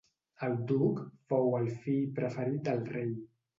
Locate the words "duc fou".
0.71-1.53